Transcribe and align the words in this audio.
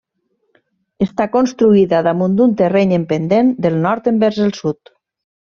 Està 1.05 1.27
construïda 1.35 1.99
damunt 2.07 2.39
d'un 2.39 2.57
terreny 2.63 2.95
en 2.99 3.05
pendent 3.13 3.53
del 3.67 3.79
nord 3.85 4.11
envers 4.15 4.43
el 4.49 4.53
sud. 4.63 4.95